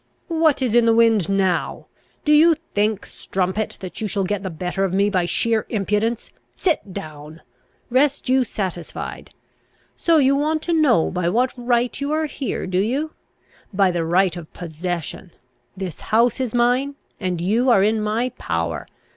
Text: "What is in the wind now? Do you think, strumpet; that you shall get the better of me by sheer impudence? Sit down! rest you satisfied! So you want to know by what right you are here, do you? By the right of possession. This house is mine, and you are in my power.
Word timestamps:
"What 0.29 0.63
is 0.63 0.73
in 0.73 0.85
the 0.85 0.95
wind 0.95 1.29
now? 1.29 1.85
Do 2.25 2.31
you 2.31 2.55
think, 2.73 3.05
strumpet; 3.05 3.77
that 3.81 4.01
you 4.01 4.07
shall 4.07 4.23
get 4.23 4.41
the 4.41 4.49
better 4.49 4.83
of 4.83 4.93
me 4.95 5.11
by 5.11 5.27
sheer 5.27 5.67
impudence? 5.69 6.31
Sit 6.57 6.91
down! 6.91 7.43
rest 7.91 8.27
you 8.27 8.43
satisfied! 8.43 9.29
So 9.95 10.17
you 10.17 10.35
want 10.35 10.63
to 10.63 10.73
know 10.73 11.11
by 11.11 11.29
what 11.29 11.53
right 11.55 12.01
you 12.01 12.11
are 12.13 12.25
here, 12.25 12.65
do 12.65 12.79
you? 12.79 13.11
By 13.71 13.91
the 13.91 14.03
right 14.03 14.35
of 14.35 14.51
possession. 14.53 15.33
This 15.77 16.01
house 16.01 16.39
is 16.39 16.55
mine, 16.55 16.95
and 17.19 17.39
you 17.39 17.69
are 17.69 17.83
in 17.83 18.01
my 18.01 18.29
power. 18.39 18.87